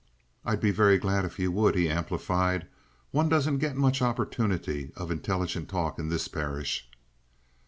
"I'd 0.43 0.59
be 0.59 0.71
very 0.71 0.97
glad 0.97 1.25
if 1.25 1.37
you 1.37 1.51
would," 1.51 1.75
he 1.75 1.87
amplified. 1.87 2.65
"One 3.11 3.29
doesn't 3.29 3.59
get 3.59 3.75
much 3.75 4.01
opportunity 4.01 4.91
of 4.95 5.11
intelligent 5.11 5.69
talk 5.69 5.99
in 5.99 6.09
this 6.09 6.27
parish." 6.27 6.89